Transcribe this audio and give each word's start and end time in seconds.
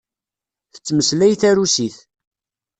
Tettmeslay 0.73 1.33
tarusit. 1.41 1.97